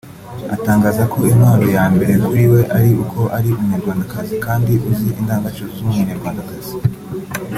[0.55, 6.73] atangaza ko intwaro ya mbere kuri we ari uko ari umunyarwandakazi kandi uzi indangagaciro z’umunyarwandakazi